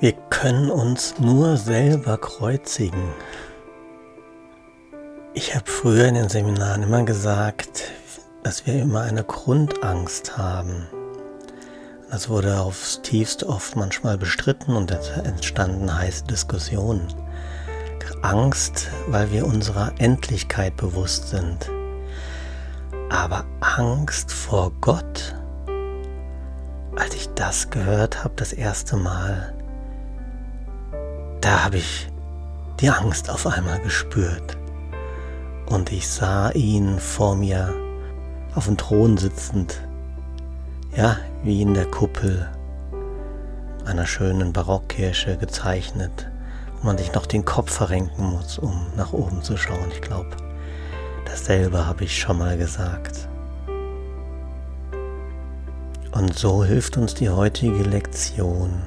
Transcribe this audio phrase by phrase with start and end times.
[0.00, 3.02] Wir können uns nur selber kreuzigen.
[5.34, 7.90] Ich habe früher in den Seminaren immer gesagt,
[8.44, 10.86] dass wir immer eine Grundangst haben.
[12.12, 14.92] Das wurde aufs tiefste oft manchmal bestritten und
[15.24, 17.12] entstanden heiße Diskussionen.
[18.22, 21.70] Angst, weil wir unserer Endlichkeit bewusst sind.
[23.10, 25.34] Aber Angst vor Gott,
[26.96, 29.54] als ich das gehört habe das erste Mal,
[31.40, 32.10] da habe ich
[32.80, 34.56] die Angst auf einmal gespürt.
[35.66, 37.74] Und ich sah ihn vor mir
[38.54, 39.80] auf dem Thron sitzend,
[40.96, 42.48] ja, wie in der Kuppel
[43.84, 46.28] einer schönen Barockkirche gezeichnet,
[46.80, 49.90] wo man sich noch den Kopf verrenken muss, um nach oben zu schauen.
[49.92, 50.30] Ich glaube,
[51.24, 53.28] dasselbe habe ich schon mal gesagt.
[56.12, 58.82] Und so hilft uns die heutige Lektion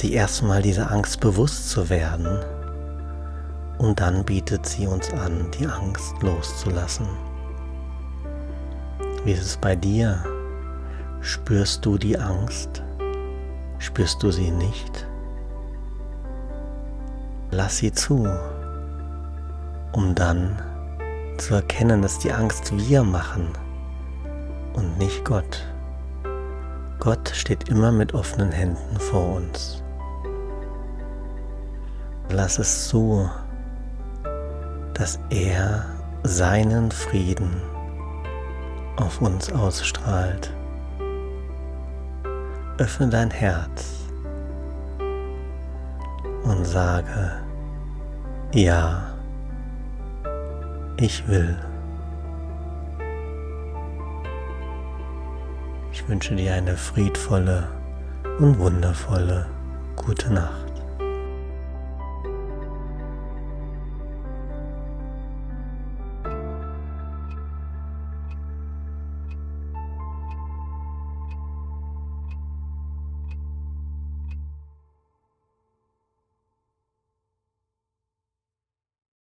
[0.00, 2.38] sie erstmal dieser Angst bewusst zu werden
[3.76, 7.06] und dann bietet sie uns an, die Angst loszulassen.
[9.24, 10.24] Wie ist es bei dir?
[11.20, 12.82] Spürst du die Angst?
[13.78, 15.06] Spürst du sie nicht?
[17.50, 18.26] Lass sie zu,
[19.92, 20.62] um dann
[21.36, 23.48] zu erkennen, dass die Angst wir machen
[24.72, 25.66] und nicht Gott.
[27.00, 29.82] Gott steht immer mit offenen Händen vor uns.
[32.32, 33.28] Lass es zu,
[34.94, 35.84] dass er
[36.22, 37.60] seinen Frieden
[38.96, 40.54] auf uns ausstrahlt.
[42.78, 43.96] Öffne dein Herz
[46.44, 47.32] und sage,
[48.54, 49.02] ja,
[50.98, 51.58] ich will.
[55.92, 57.68] Ich wünsche dir eine friedvolle
[58.38, 59.46] und wundervolle
[59.96, 60.69] gute Nacht.